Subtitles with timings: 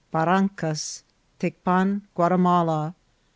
[0.11, 1.03] —Barrancas.—
[1.37, 2.95] Tecpan Guatimala.